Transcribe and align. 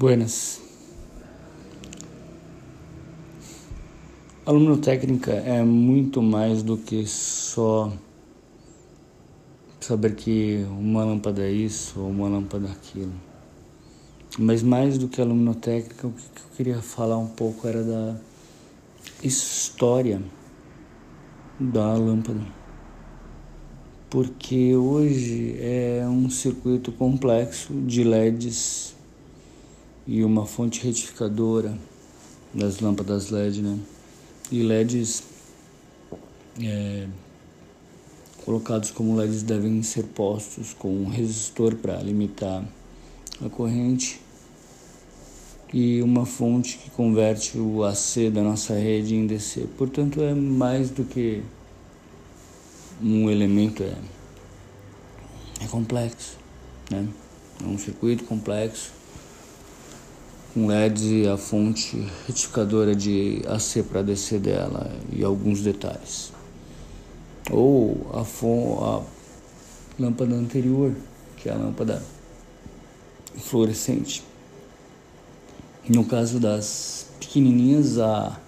Buenas. 0.00 0.62
A 4.46 4.76
técnica 4.80 5.30
é 5.32 5.62
muito 5.62 6.22
mais 6.22 6.62
do 6.62 6.78
que 6.78 7.06
só 7.06 7.92
saber 9.78 10.14
que 10.14 10.64
uma 10.70 11.04
lâmpada 11.04 11.42
é 11.42 11.52
isso 11.52 12.00
ou 12.00 12.08
uma 12.08 12.30
lâmpada 12.30 12.68
é 12.68 12.70
aquilo. 12.70 13.12
Mas 14.38 14.62
mais 14.62 14.96
do 14.96 15.06
que 15.06 15.20
a 15.20 15.24
luminotécnica, 15.24 16.06
o 16.06 16.12
que 16.12 16.22
eu 16.22 16.56
queria 16.56 16.80
falar 16.80 17.18
um 17.18 17.28
pouco 17.28 17.68
era 17.68 17.84
da 17.84 18.16
história 19.22 20.22
da 21.60 21.92
lâmpada. 21.92 22.40
Porque 24.08 24.74
hoje 24.74 25.56
é 25.60 26.06
um 26.08 26.30
circuito 26.30 26.90
complexo 26.90 27.74
de 27.74 28.02
LEDs 28.02 28.98
e 30.06 30.24
uma 30.24 30.46
fonte 30.46 30.82
retificadora 30.84 31.78
das 32.52 32.80
lâmpadas 32.80 33.30
LED, 33.30 33.62
né? 33.62 33.78
E 34.50 34.62
LEDs 34.62 35.22
é, 36.60 37.06
colocados 38.44 38.90
como 38.90 39.14
LEDs 39.16 39.42
devem 39.42 39.82
ser 39.82 40.04
postos 40.04 40.74
com 40.74 40.88
um 40.88 41.08
resistor 41.08 41.76
para 41.76 41.96
limitar 42.02 42.64
a 43.44 43.48
corrente 43.48 44.20
e 45.72 46.02
uma 46.02 46.26
fonte 46.26 46.78
que 46.78 46.90
converte 46.90 47.56
o 47.56 47.84
AC 47.84 48.30
da 48.32 48.42
nossa 48.42 48.74
rede 48.74 49.14
em 49.14 49.26
DC. 49.26 49.68
Portanto, 49.78 50.20
é 50.20 50.34
mais 50.34 50.90
do 50.90 51.04
que 51.04 51.42
um 53.00 53.30
elemento, 53.30 53.82
é, 53.84 53.94
é 55.62 55.68
complexo, 55.68 56.36
né? 56.90 57.08
É 57.62 57.66
um 57.66 57.78
circuito 57.78 58.24
complexo 58.24 58.99
com 60.52 60.66
LEDs 60.66 61.02
e 61.04 61.28
a 61.28 61.36
fonte 61.36 61.96
retificadora 62.26 62.94
de 62.94 63.42
AC 63.46 63.84
para 63.84 64.02
DC 64.02 64.38
dela 64.38 64.90
e 65.12 65.22
alguns 65.22 65.60
detalhes. 65.60 66.32
Ou 67.50 68.10
a, 68.12 68.20
a 68.84 69.02
lâmpada 69.98 70.34
anterior, 70.34 70.92
que 71.36 71.48
é 71.48 71.52
a 71.52 71.56
lâmpada 71.56 72.02
fluorescente. 73.38 74.22
No 75.88 76.04
caso 76.04 76.38
das 76.38 77.06
pequenininhas, 77.20 77.98
a, 77.98 78.26
a 78.28 78.38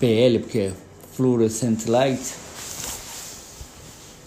PL, 0.00 0.40
porque 0.40 0.58
é 0.58 0.74
Fluorescent 1.12 1.86
Light, 1.86 2.34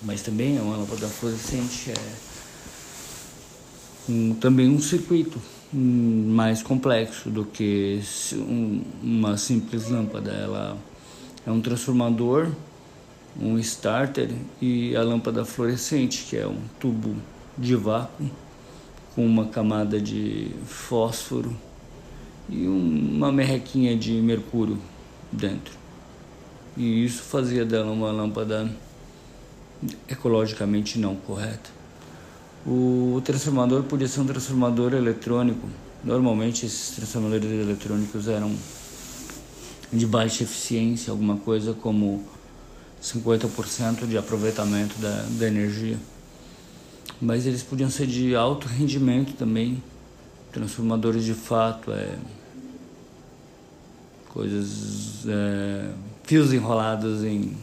mas 0.02 0.22
também 0.22 0.58
é 0.58 0.62
uma 0.62 0.78
lâmpada 0.78 1.08
fluorescente, 1.08 1.92
é 1.92 1.96
um, 4.10 4.34
também 4.36 4.70
um 4.70 4.80
circuito 4.80 5.40
mais 5.72 6.64
complexo 6.64 7.30
do 7.30 7.46
que 7.46 8.02
uma 9.02 9.38
simples 9.38 9.90
lâmpada. 9.90 10.32
Ela 10.32 10.78
é 11.46 11.52
um 11.52 11.62
transformador, 11.62 12.50
um 13.40 13.58
starter 13.60 14.30
e 14.62 14.96
a 14.96 15.04
lâmpada 15.04 15.46
fluorescente, 15.46 16.26
que 16.30 16.38
é 16.38 16.48
um 16.48 16.60
tubo 16.80 17.16
de 17.58 17.76
vácuo 17.76 18.30
com 19.16 19.26
uma 19.26 19.48
camada 19.48 20.00
de 20.00 20.52
fósforo 20.66 21.56
e 22.48 22.68
uma 22.68 23.32
merrequinha 23.32 23.96
de 23.96 24.14
mercúrio 24.14 24.78
dentro. 25.32 25.78
E 26.76 27.04
isso 27.04 27.24
fazia 27.24 27.66
dela 27.66 27.92
uma 27.92 28.12
lâmpada 28.12 28.70
ecologicamente 30.08 30.98
não 30.98 31.16
correta. 31.16 31.79
O 32.66 33.22
transformador 33.24 33.84
podia 33.84 34.08
ser 34.08 34.20
um 34.22 34.26
transformador 34.26 34.94
eletrônico. 34.94 35.68
Normalmente 36.04 36.66
esses 36.66 36.96
transformadores 36.96 37.50
eletrônicos 37.50 38.28
eram 38.28 38.56
de 39.92 40.06
baixa 40.06 40.44
eficiência, 40.44 41.12
alguma 41.12 41.38
coisa 41.38 41.74
como 41.74 42.24
50% 43.02 44.06
de 44.08 44.18
aproveitamento 44.18 44.98
da, 45.00 45.26
da 45.38 45.48
energia. 45.48 45.98
Mas 47.22 47.46
eles 47.46 47.64
podiam 47.64 47.90
ser 47.90 48.08
de 48.08 48.36
alto 48.36 48.68
rendimento 48.68 49.34
também, 49.34 49.82
transformadores 50.52 51.24
de 51.26 51.34
fato, 51.34 51.92
é, 51.92 52.16
coisas, 54.30 55.26
é, 55.28 55.92
fios 56.24 56.54
enrolados 56.54 57.24
em 57.24 57.58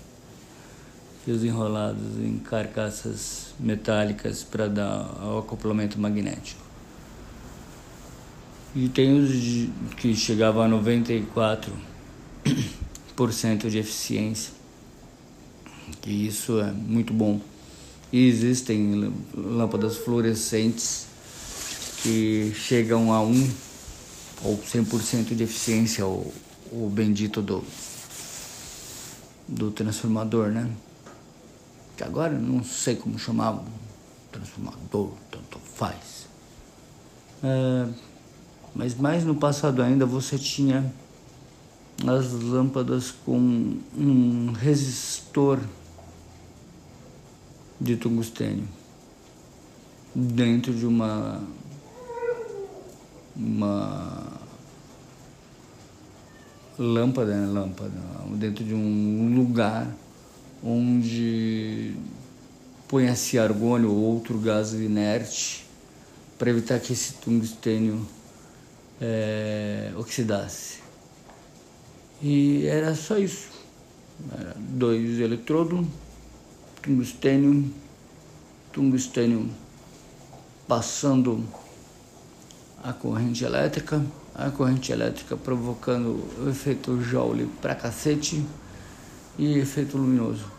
fios 1.27 1.43
enrolados 1.43 2.19
em 2.21 2.39
carcaças 2.39 3.53
metálicas 3.59 4.45
para 4.45 4.69
dar 4.69 5.25
o 5.25 5.39
acoplamento 5.39 5.99
magnético. 5.99 6.65
E 8.77 8.89
tem 8.89 9.19
os 9.19 9.33
que 9.97 10.15
chegavam 10.15 10.63
a 10.63 10.69
94% 10.69 13.69
de 13.69 13.79
eficiência, 13.79 14.53
que 16.01 16.13
isso 16.13 16.61
é 16.61 16.71
muito 16.71 17.13
bom. 17.13 17.41
E 18.13 18.29
existem 18.29 19.13
lâmpadas 19.35 19.97
fluorescentes 19.97 21.09
que 22.05 22.53
chegam 22.55 23.13
a 23.13 23.21
1 23.21 23.51
ou 24.45 24.59
100% 24.59 25.35
de 25.35 25.43
eficiência, 25.43 26.07
o, 26.07 26.33
o 26.71 26.89
bendito 26.89 27.43
do, 27.43 27.65
do 29.49 29.73
transformador, 29.73 30.53
né? 30.53 30.71
Que 31.97 32.05
agora 32.05 32.33
não 32.39 32.63
sei 32.63 32.95
como 32.95 33.19
chamavam, 33.19 33.65
transformador, 34.31 35.13
tanto 35.31 35.59
faz. 35.59 36.27
É, 37.43 37.89
mas 38.75 38.95
mais 38.95 39.25
no 39.25 39.35
passado 39.35 39.83
ainda 39.83 40.05
você 40.05 40.39
tinha 40.39 40.93
as 42.07 42.33
lâmpadas 42.33 43.11
com 43.11 43.79
um 43.97 44.53
resistor 44.53 45.59
de 47.81 47.97
tungstênio 47.97 48.69
dentro 50.15 50.75
de 50.75 50.87
uma 50.87 51.43
uma 53.35 54.33
lâmpada, 56.79 57.35
né? 57.35 57.47
lâmpada 57.47 57.93
dentro 58.39 58.65
de 58.65 58.75
um 58.75 59.35
lugar 59.35 59.87
onde 60.67 61.95
põe-se 62.89 63.39
argônio 63.39 63.91
ou 63.91 63.99
outro 63.99 64.37
gás 64.39 64.73
inerte 64.73 65.65
para 66.37 66.51
evitar 66.51 66.81
que 66.81 66.93
esse 66.93 67.15
tungstênio 67.15 68.05
é, 69.01 69.93
oxidasse. 69.97 70.81
E 72.21 72.67
era 72.67 72.95
só 72.97 73.17
isso. 73.17 73.49
Era 74.33 74.57
dois 74.59 75.21
eletrodos, 75.21 75.87
tungstênio, 76.83 77.71
tungstênio 78.73 79.49
passando 80.67 81.45
a 82.83 82.93
corrente 82.93 83.45
elétrica, 83.45 84.05
a 84.35 84.51
corrente 84.51 84.91
elétrica 84.91 85.37
provocando 85.37 86.25
o 86.43 86.49
efeito 86.49 87.01
Joule 87.01 87.49
pra 87.61 87.75
cacete 87.75 88.45
e 89.39 89.59
efeito 89.59 89.97
luminoso 89.97 90.56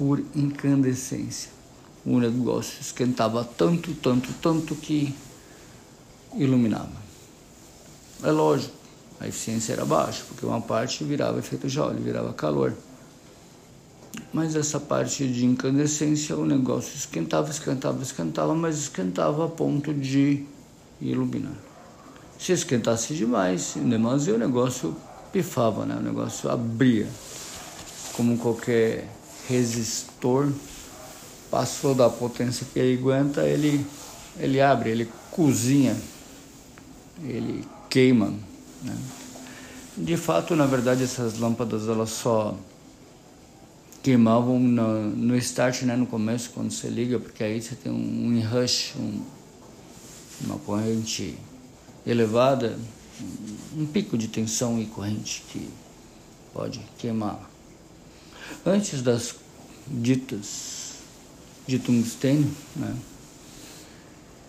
por 0.00 0.18
incandescência. 0.34 1.50
O 2.06 2.18
negócio 2.18 2.80
esquentava 2.80 3.44
tanto, 3.44 3.92
tanto, 3.92 4.32
tanto 4.40 4.74
que 4.74 5.14
iluminava. 6.34 6.96
É 8.22 8.30
lógico, 8.30 8.72
a 9.20 9.28
eficiência 9.28 9.74
era 9.74 9.84
baixa, 9.84 10.24
porque 10.26 10.46
uma 10.46 10.62
parte 10.62 11.04
virava 11.04 11.38
efeito 11.38 11.68
Joule, 11.68 12.00
virava 12.00 12.32
calor. 12.32 12.72
Mas 14.32 14.56
essa 14.56 14.80
parte 14.80 15.28
de 15.28 15.44
incandescência, 15.44 16.34
o 16.34 16.46
negócio 16.46 16.96
esquentava, 16.96 17.50
esquentava, 17.50 18.02
esquentava, 18.02 18.54
mas 18.54 18.78
esquentava 18.78 19.44
a 19.44 19.48
ponto 19.48 19.92
de 19.92 20.46
iluminar. 20.98 21.58
Se 22.38 22.52
esquentasse 22.52 23.12
demais, 23.12 23.76
em 23.76 23.86
demasia, 23.86 24.34
o 24.34 24.38
negócio 24.38 24.96
pifava, 25.30 25.84
né? 25.84 25.94
o 25.94 26.02
negócio 26.02 26.50
abria 26.50 27.06
como 28.16 28.38
qualquer 28.38 29.19
resistor, 29.50 30.48
passou 31.50 31.94
da 31.94 32.08
potência 32.08 32.64
que 32.72 32.78
ele 32.78 32.98
aguenta, 32.98 33.42
ele, 33.42 33.84
ele 34.38 34.60
abre, 34.60 34.90
ele 34.90 35.08
cozinha, 35.32 35.96
ele 37.24 37.64
queima. 37.88 38.32
Né? 38.82 38.96
De 39.96 40.16
fato, 40.16 40.54
na 40.54 40.66
verdade, 40.66 41.02
essas 41.02 41.38
lâmpadas 41.38 41.88
elas 41.88 42.10
só 42.10 42.56
queimavam 44.02 44.58
no, 44.58 45.10
no 45.10 45.36
start, 45.36 45.82
né, 45.82 45.96
no 45.96 46.06
começo, 46.06 46.50
quando 46.54 46.70
você 46.70 46.88
liga, 46.88 47.18
porque 47.18 47.42
aí 47.42 47.60
você 47.60 47.74
tem 47.74 47.92
um 47.92 48.32
enrush, 48.32 48.94
um, 48.96 49.20
uma 50.42 50.58
corrente 50.60 51.36
elevada, 52.06 52.78
um 53.76 53.84
pico 53.84 54.16
de 54.16 54.28
tensão 54.28 54.80
e 54.80 54.86
corrente 54.86 55.44
que 55.50 55.68
pode 56.54 56.80
queimar 56.96 57.50
antes 58.64 59.02
das 59.02 59.34
ditas 59.86 60.94
de 61.66 61.78
tungstênio, 61.78 62.50
né? 62.76 62.94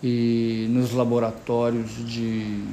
E 0.04 0.68
nos 0.69 0.94
laboratórios 0.94 1.92
de 2.08 2.63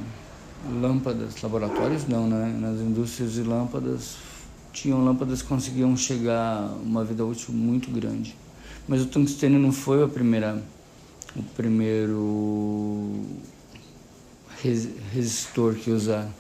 lâmpadas, 0.80 1.40
laboratórios 1.42 2.06
não, 2.08 2.26
né? 2.26 2.56
Nas 2.58 2.80
indústrias 2.80 3.32
de 3.34 3.42
lâmpadas 3.42 4.16
tinham 4.72 5.04
lâmpadas 5.04 5.42
que 5.42 5.48
conseguiam 5.48 5.96
chegar 5.96 6.72
uma 6.82 7.04
vida 7.04 7.24
útil 7.24 7.52
muito 7.52 7.90
grande. 7.90 8.36
Mas 8.86 9.02
o 9.02 9.06
tungstênio 9.06 9.58
não 9.58 9.72
foi 9.72 10.02
a 10.02 10.08
primeira, 10.08 10.62
o 11.36 11.42
primeiro 11.42 13.22
resistor 15.12 15.74
que 15.74 15.90
usaram. 15.90 16.32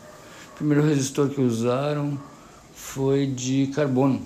O 0.52 0.56
primeiro 0.56 0.82
resistor 0.82 1.28
que 1.28 1.40
usaram 1.40 2.18
foi 2.74 3.26
de 3.26 3.66
carbono. 3.74 4.22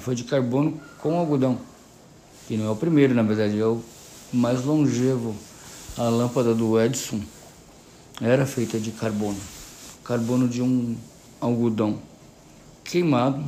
Foi 0.00 0.14
de 0.14 0.24
carbono 0.24 0.80
com 1.00 1.18
algodão. 1.18 1.58
Que 2.46 2.56
não 2.56 2.66
é 2.66 2.70
o 2.70 2.76
primeiro, 2.76 3.14
na 3.14 3.22
verdade, 3.22 3.58
é 3.58 3.64
o 3.66 3.82
mais 4.32 4.64
longevo. 4.64 5.34
A 5.96 6.04
lâmpada 6.04 6.54
do 6.54 6.80
Edison 6.80 7.20
era 8.20 8.44
feita 8.44 8.78
de 8.78 8.90
carbono. 8.90 9.38
Carbono 10.02 10.48
de 10.48 10.60
um 10.60 10.96
algodão 11.40 11.98
queimado, 12.82 13.42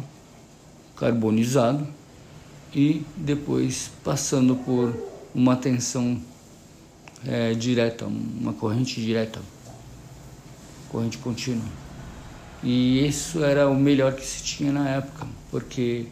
carbonizado 0.97 1.87
e 2.75 3.05
depois 3.17 3.91
passando 4.03 4.57
por 4.57 4.95
uma 5.35 5.57
tensão 5.57 6.21
é, 7.27 7.55
direta, 7.55 8.07
uma 8.07 8.53
corrente 8.53 9.01
direta, 9.01 9.41
corrente 10.89 11.19
contínua. 11.19 11.65
E 12.63 13.07
isso 13.07 13.45
era 13.45 13.69
o 13.69 13.75
melhor 13.75 14.15
que 14.15 14.27
se 14.27 14.43
tinha 14.43 14.73
na 14.73 14.89
época, 14.89 15.27
porque 15.51 16.07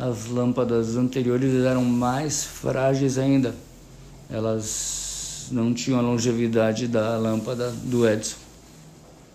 as 0.00 0.28
lâmpadas 0.28 0.96
anteriores 0.96 1.62
eram 1.62 1.84
mais 1.84 2.42
frágeis 2.42 3.18
ainda. 3.18 3.54
Elas 4.30 5.48
não 5.52 5.74
tinham 5.74 5.98
a 5.98 6.02
longevidade 6.02 6.88
da 6.88 7.18
lâmpada 7.18 7.70
do 7.70 8.08
Edison. 8.08 8.38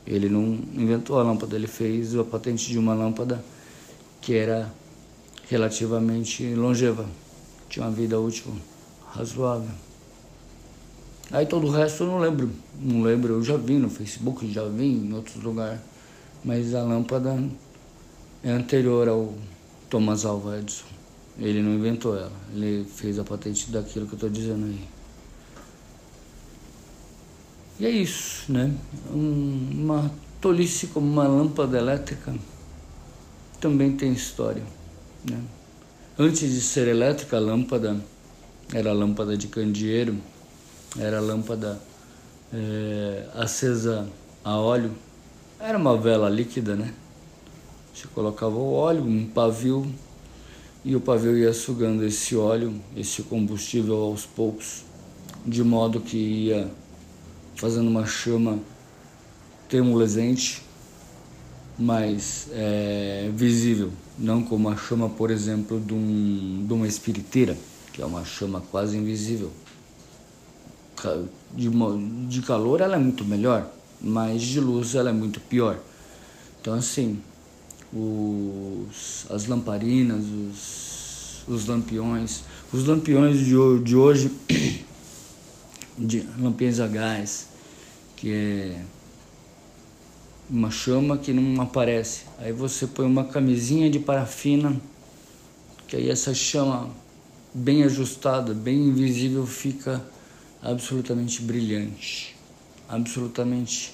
Ele 0.07 0.27
não 0.27 0.43
inventou 0.73 1.19
a 1.19 1.23
lâmpada, 1.23 1.55
ele 1.55 1.67
fez 1.67 2.15
a 2.15 2.23
patente 2.23 2.67
de 2.67 2.79
uma 2.79 2.95
lâmpada 2.95 3.45
que 4.19 4.33
era 4.33 4.73
relativamente 5.47 6.55
longeva, 6.55 7.05
tinha 7.69 7.85
uma 7.85 7.91
vida 7.91 8.19
útil 8.19 8.51
razoável. 9.13 9.69
Aí 11.31 11.45
todo 11.45 11.67
o 11.67 11.71
resto 11.71 12.03
eu 12.03 12.07
não 12.07 12.17
lembro, 12.17 12.49
não 12.79 13.03
lembro, 13.03 13.33
eu 13.33 13.43
já 13.43 13.55
vi 13.55 13.75
no 13.75 13.89
Facebook, 13.89 14.51
já 14.51 14.67
vi 14.67 14.85
em 14.85 15.13
outros 15.13 15.43
lugares, 15.43 15.79
mas 16.43 16.73
a 16.73 16.81
lâmpada 16.81 17.39
é 18.43 18.49
anterior 18.49 19.07
ao 19.07 19.33
Thomas 19.95 20.25
Alva 20.25 20.59
Edison. 20.59 20.83
Ele 21.39 21.61
não 21.61 21.75
inventou 21.75 22.17
ela, 22.17 22.33
ele 22.53 22.83
fez 22.83 23.17
a 23.17 23.23
patente 23.23 23.71
daquilo 23.71 24.05
que 24.05 24.11
eu 24.11 24.17
estou 24.17 24.29
dizendo 24.29 24.65
aí. 24.65 24.85
E 27.79 27.85
é 27.85 27.89
isso, 27.89 28.51
né? 28.51 28.75
Um, 29.09 29.69
uma 29.71 30.11
tolice 30.41 30.87
como 30.87 31.09
uma 31.09 31.25
lâmpada 31.25 31.77
elétrica 31.77 32.35
também 33.61 33.95
tem 33.95 34.11
história. 34.11 34.63
Né? 35.29 35.41
Antes 36.19 36.51
de 36.51 36.59
ser 36.59 36.89
elétrica, 36.89 37.37
a 37.37 37.39
lâmpada 37.39 37.95
era 38.73 38.91
lâmpada 38.91 39.37
de 39.37 39.47
candeeiro, 39.47 40.17
era 40.99 41.21
lâmpada 41.21 41.81
é, 42.53 43.29
acesa 43.33 44.09
a 44.43 44.57
óleo, 44.57 44.91
era 45.57 45.77
uma 45.77 45.95
vela 45.97 46.27
líquida, 46.27 46.75
né? 46.75 46.93
Você 47.95 48.09
colocava 48.13 48.57
o 48.57 48.73
óleo, 48.73 49.05
um 49.05 49.25
pavio, 49.25 49.89
e 50.83 50.97
o 50.97 50.99
pavio 50.99 51.37
ia 51.37 51.53
sugando 51.53 52.03
esse 52.03 52.35
óleo, 52.35 52.75
esse 52.93 53.23
combustível 53.23 53.95
aos 53.95 54.25
poucos, 54.25 54.83
de 55.45 55.63
modo 55.63 56.01
que 56.01 56.17
ia 56.17 56.69
fazendo 57.55 57.87
uma 57.87 58.05
chama 58.05 58.59
termolescente, 59.69 60.61
mas 61.79 62.49
é, 62.51 63.31
visível, 63.33 63.93
não 64.19 64.43
como 64.43 64.67
a 64.67 64.75
chama, 64.75 65.07
por 65.07 65.31
exemplo, 65.31 65.79
de, 65.79 65.93
um, 65.93 66.65
de 66.67 66.73
uma 66.73 66.87
espiriteira, 66.87 67.57
que 67.93 68.01
é 68.01 68.05
uma 68.05 68.25
chama 68.25 68.61
quase 68.71 68.97
invisível. 68.97 69.53
De, 71.53 71.69
de 72.27 72.41
calor 72.41 72.81
ela 72.81 72.97
é 72.97 72.99
muito 72.99 73.23
melhor, 73.23 73.71
mas 74.01 74.41
de 74.41 74.59
luz 74.59 74.95
ela 74.95 75.11
é 75.11 75.13
muito 75.13 75.39
pior. 75.39 75.79
Então 76.59 76.73
assim, 76.73 77.21
os, 77.95 79.25
as 79.29 79.45
lamparinas, 79.45 80.25
os, 80.25 81.47
os 81.47 81.65
lampiões, 81.65 82.43
os 82.73 82.85
lampiões 82.85 83.39
de, 83.39 83.79
de 83.83 83.95
hoje 83.95 84.31
de 85.97 86.27
lampiões 86.37 86.79
a 86.81 86.87
gás, 86.87 87.47
que 88.17 88.31
é 88.31 88.81
uma 90.49 90.69
chama 90.69 91.17
que 91.17 91.31
não 91.31 91.61
aparece. 91.61 92.23
Aí 92.37 92.51
você 92.51 92.85
põe 92.85 93.05
uma 93.05 93.23
camisinha 93.23 93.89
de 93.89 93.99
parafina, 93.99 94.75
que 95.87 95.95
aí 95.95 96.09
essa 96.09 96.33
chama 96.33 96.89
bem 97.53 97.83
ajustada, 97.83 98.53
bem 98.53 98.89
invisível, 98.89 99.47
fica 99.47 100.05
absolutamente 100.61 101.41
brilhante, 101.41 102.35
absolutamente 102.89 103.93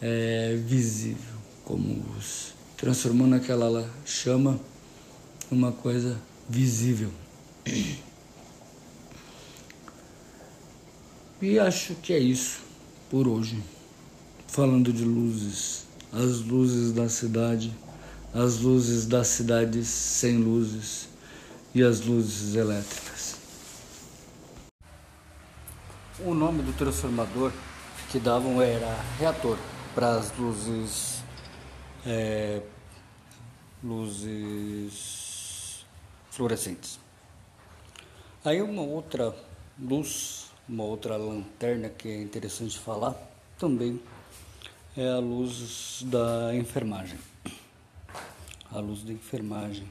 é, 0.00 0.58
visível, 0.66 1.36
como 1.64 2.02
luz, 2.14 2.55
transformando 2.76 3.36
aquela 3.36 3.90
chama 4.04 4.60
numa 5.50 5.72
coisa 5.72 6.16
visível. 6.48 7.10
E 11.40 11.58
acho 11.58 11.94
que 11.96 12.12
é 12.12 12.18
isso 12.18 12.60
por 13.10 13.26
hoje. 13.28 13.62
Falando 14.48 14.92
de 14.92 15.04
luzes, 15.04 15.86
as 16.12 16.40
luzes 16.40 16.92
da 16.92 17.08
cidade, 17.08 17.72
as 18.32 18.58
luzes 18.60 19.06
das 19.06 19.28
cidades 19.28 19.88
sem 19.88 20.38
luzes 20.38 21.08
e 21.74 21.82
as 21.82 22.00
luzes 22.00 22.54
elétricas. 22.54 23.36
O 26.24 26.32
nome 26.32 26.62
do 26.62 26.72
transformador 26.72 27.52
que 28.10 28.18
davam 28.18 28.62
era 28.62 28.98
reator 29.18 29.58
para 29.94 30.16
as 30.16 30.32
luzes 30.38 31.25
é, 32.06 32.62
luzes 33.82 35.84
fluorescentes. 36.30 36.98
Aí 38.44 38.62
uma 38.62 38.82
outra 38.82 39.34
luz 39.78 40.46
uma 40.68 40.82
outra 40.82 41.16
lanterna 41.16 41.88
que 41.88 42.08
é 42.08 42.20
interessante 42.20 42.76
falar 42.76 43.14
também 43.56 44.00
é 44.96 45.08
a 45.08 45.18
luz 45.18 46.02
da 46.06 46.52
enfermagem. 46.54 47.18
A 48.72 48.80
luz 48.80 49.04
da 49.04 49.12
enfermagem. 49.12 49.88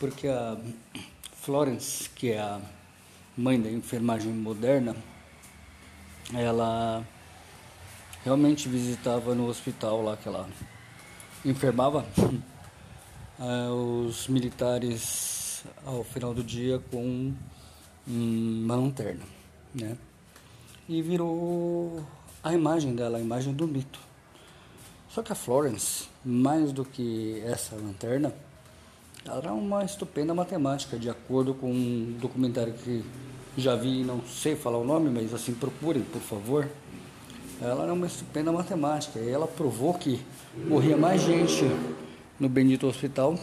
Porque 0.00 0.26
a 0.26 0.58
Florence, 1.32 2.10
que 2.10 2.32
é 2.32 2.40
a 2.40 2.60
mãe 3.36 3.60
da 3.60 3.70
enfermagem 3.70 4.32
moderna, 4.32 4.96
ela 6.34 7.06
realmente 8.24 8.68
visitava 8.68 9.32
no 9.32 9.46
hospital 9.46 10.02
lá 10.02 10.16
que 10.16 10.26
ela 10.26 10.48
enfermava 11.50 12.04
eh, 13.40 13.68
os 13.70 14.28
militares 14.28 15.64
ao 15.84 16.04
final 16.04 16.34
do 16.34 16.42
dia 16.42 16.78
com 16.90 17.32
uma 18.06 18.76
lanterna, 18.76 19.24
né? 19.74 19.96
e 20.88 21.02
virou 21.02 22.04
a 22.42 22.52
imagem 22.52 22.94
dela, 22.94 23.18
a 23.18 23.20
imagem 23.20 23.52
do 23.52 23.66
mito. 23.66 23.98
Só 25.08 25.22
que 25.22 25.32
a 25.32 25.34
Florence, 25.34 26.08
mais 26.24 26.72
do 26.72 26.84
que 26.84 27.40
essa 27.44 27.74
lanterna, 27.74 28.32
era 29.24 29.52
uma 29.52 29.84
estupenda 29.84 30.34
matemática, 30.34 30.98
de 30.98 31.10
acordo 31.10 31.54
com 31.54 31.70
um 31.70 32.16
documentário 32.20 32.74
que 32.74 33.04
já 33.56 33.74
vi, 33.74 34.04
não 34.04 34.22
sei 34.26 34.54
falar 34.54 34.78
o 34.78 34.84
nome, 34.84 35.10
mas 35.10 35.32
assim 35.34 35.54
procurem, 35.54 36.02
por 36.02 36.20
favor. 36.20 36.68
Ela 37.60 37.84
era 37.84 37.92
uma 37.92 38.06
estupenda 38.06 38.52
matemática. 38.52 39.18
E 39.18 39.30
ela 39.30 39.46
provou 39.46 39.94
que 39.94 40.24
morria 40.66 40.96
mais 40.96 41.22
gente 41.22 41.64
no 42.38 42.48
Bendito 42.48 42.86
Hospital 42.86 43.38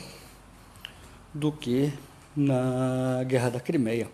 do 1.34 1.51
que 1.51 1.91
na 2.36 3.24
Guerra 3.25 3.50
da 3.50 3.60
Crimeia. 3.60 4.10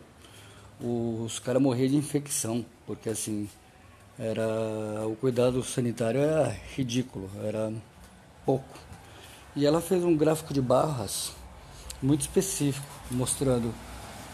Os 0.79 1.39
caras 1.39 1.61
morriam 1.61 1.89
de 1.89 1.97
infecção, 1.97 2.65
porque 2.87 3.09
assim, 3.09 3.49
era 4.17 5.05
o 5.05 5.15
cuidado 5.15 5.61
sanitário 5.63 6.21
era 6.21 6.55
ridículo, 6.75 7.29
era 7.43 7.71
pouco. 8.45 8.77
E 9.55 9.65
ela 9.65 9.81
fez 9.81 10.03
um 10.03 10.15
gráfico 10.15 10.53
de 10.53 10.61
barras 10.61 11.33
muito 12.01 12.21
específico, 12.21 12.87
mostrando 13.11 13.73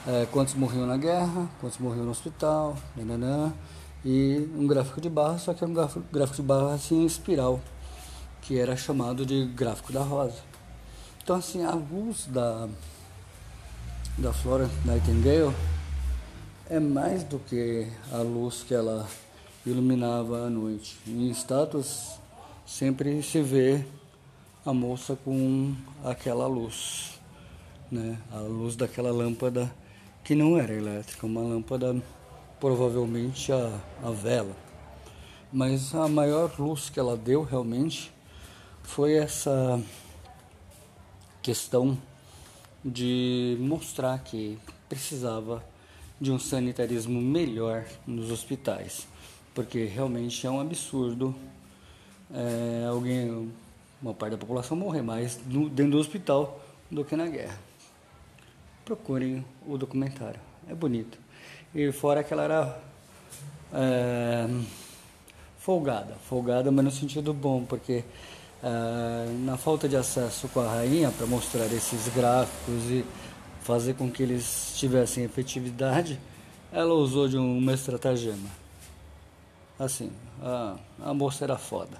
é, 0.07 0.27
quantos 0.31 0.53
morriam 0.53 0.85
na 0.85 0.97
guerra, 0.97 1.49
quantos 1.59 1.79
morriam 1.79 2.05
no 2.05 2.11
hospital, 2.11 2.75
nananã, 2.95 3.51
e 4.05 4.47
um 4.55 4.67
gráfico 4.67 5.01
de 5.01 5.09
barras, 5.09 5.41
só 5.41 5.53
que 5.53 5.63
era 5.63 5.71
um 5.71 5.73
gráfico, 5.73 6.35
de 6.35 6.41
barras 6.43 6.73
assim, 6.73 7.01
em 7.01 7.05
espiral, 7.07 7.59
que 8.43 8.59
era 8.59 8.77
chamado 8.77 9.25
de 9.25 9.45
gráfico 9.47 9.91
da 9.91 10.03
rosa. 10.03 10.37
Então 11.23 11.37
assim, 11.37 11.65
a 11.65 11.71
luz 11.71 12.27
da, 12.27 12.69
da 14.15 14.31
Flora 14.31 14.69
Nightingale 14.85 15.55
é 16.69 16.79
mais 16.79 17.23
do 17.23 17.39
que 17.39 17.87
a 18.11 18.17
luz 18.17 18.63
que 18.63 18.75
ela 18.75 19.07
iluminava 19.65 20.45
a 20.45 20.49
noite. 20.51 20.99
Em 21.07 21.31
estátuas 21.31 22.19
sempre 22.63 23.23
se 23.23 23.41
vê 23.41 23.83
a 24.63 24.71
moça 24.71 25.17
com 25.25 25.75
aquela 26.03 26.45
luz, 26.45 27.19
né? 27.91 28.19
A 28.31 28.37
luz 28.37 28.75
daquela 28.75 29.11
lâmpada 29.11 29.73
que 30.23 30.35
não 30.35 30.57
era 30.57 30.73
elétrica, 30.73 31.25
uma 31.25 31.41
lâmpada 31.41 31.95
provavelmente 32.65 33.51
a, 33.51 33.79
a 34.01 34.09
vela. 34.09 34.55
Mas 35.53 35.93
a 35.93 36.07
maior 36.07 36.51
luz 36.57 36.89
que 36.89 36.99
ela 36.99 37.15
deu 37.15 37.43
realmente 37.43 38.11
foi 38.81 39.13
essa 39.13 39.79
questão 41.43 41.95
de 42.83 43.55
mostrar 43.59 44.17
que 44.17 44.57
precisava 44.89 45.63
de 46.19 46.31
um 46.31 46.39
sanitarismo 46.39 47.21
melhor 47.21 47.85
nos 48.07 48.31
hospitais, 48.31 49.07
porque 49.53 49.85
realmente 49.85 50.47
é 50.47 50.49
um 50.49 50.59
absurdo 50.59 51.35
é, 52.33 52.87
alguém, 52.89 53.47
uma 54.01 54.15
parte 54.15 54.31
da 54.31 54.37
população 54.39 54.75
morrer 54.75 55.03
mais 55.03 55.39
no, 55.45 55.69
dentro 55.69 55.91
do 55.91 55.97
hospital 55.99 56.59
do 56.89 57.05
que 57.05 57.15
na 57.15 57.27
guerra. 57.27 57.59
Procurem 58.83 59.45
o 59.67 59.77
documentário, 59.77 60.41
é 60.67 60.73
bonito. 60.73 61.24
E 61.75 61.91
fora 61.91 62.23
que 62.23 62.31
ela 62.33 62.43
era 62.43 62.79
é, 63.73 64.47
folgada, 65.59 66.15
folgada, 66.29 66.71
mas 66.71 66.85
no 66.85 66.91
sentido 66.91 67.33
bom, 67.33 67.65
porque 67.65 68.01
é, 68.63 69.29
na 69.43 69.57
falta 69.57 69.89
de 69.89 69.97
acesso 69.97 70.47
com 70.47 70.61
a 70.61 70.69
rainha 70.69 71.11
para 71.11 71.27
mostrar 71.27 71.65
esses 71.65 72.07
gráficos 72.15 72.89
e 72.89 73.03
fazer 73.61 73.95
com 73.95 74.09
que 74.09 74.23
eles 74.23 74.71
tivessem 74.77 75.25
efetividade, 75.25 76.17
ela 76.71 76.93
usou 76.93 77.27
de 77.27 77.35
uma 77.35 77.73
estratagema. 77.73 78.49
Assim, 79.77 80.09
a, 80.41 80.77
a 81.03 81.13
moça 81.13 81.43
era 81.43 81.57
foda. 81.57 81.97